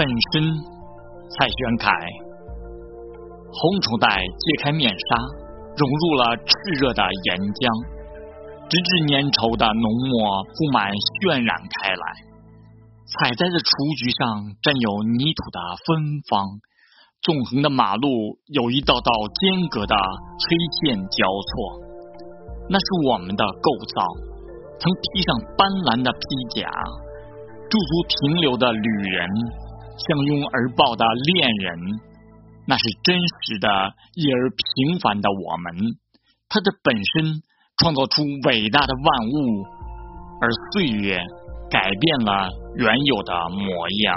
[0.00, 0.40] 本身。
[1.36, 1.92] 蔡玄凯，
[3.52, 5.16] 红绸带揭开面纱，
[5.76, 6.48] 融入了炽
[6.80, 7.68] 热的岩浆，
[8.64, 10.88] 直至粘稠的浓墨布满
[11.20, 12.04] 渲染开来。
[13.12, 13.68] 采摘的雏
[14.00, 14.88] 菊上，沾有
[15.20, 16.48] 泥土的芬芳。
[17.20, 18.08] 纵横的马路
[18.56, 21.52] 有一道道间隔的黑线交错，
[22.72, 24.00] 那是我们的构造。
[24.80, 25.28] 曾披上
[25.60, 26.24] 斑斓的披
[26.56, 26.64] 甲，
[27.68, 29.28] 驻足停留的旅人，
[30.08, 31.04] 相拥而抱的
[31.34, 31.78] 恋人，
[32.66, 33.68] 那是真实的，
[34.14, 35.74] 一而平凡的我们。
[36.48, 37.42] 他的本身
[37.78, 39.64] 创造出伟大的万物，
[40.40, 41.18] 而岁月
[41.70, 44.16] 改变了原有的模样。